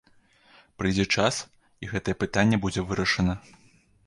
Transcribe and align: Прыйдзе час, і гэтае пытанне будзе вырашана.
Прыйдзе 0.79 1.05
час, 1.19 1.35
і 1.83 1.91
гэтае 1.93 2.15
пытанне 2.25 2.57
будзе 2.65 2.81
вырашана. 2.89 3.39